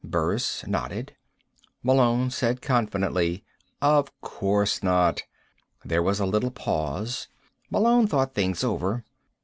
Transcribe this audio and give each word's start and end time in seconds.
Burris 0.03 0.65
nodded. 0.65 1.15
Malone 1.83 2.31
said 2.31 2.59
confidently: 2.59 3.43
"Of 3.83 4.11
course 4.21 4.81
not." 4.81 5.21
There 5.85 6.01
was 6.01 6.19
a 6.19 6.25
little 6.25 6.49
pause. 6.49 7.27
Malone 7.69 8.07
thought 8.07 8.33
things 8.33 8.63
over. 8.63 9.05